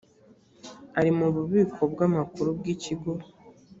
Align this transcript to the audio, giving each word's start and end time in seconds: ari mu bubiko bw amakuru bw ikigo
ari 0.99 1.11
mu 1.17 1.25
bubiko 1.35 1.81
bw 1.91 1.99
amakuru 2.07 2.49
bw 2.57 2.63
ikigo 2.73 3.11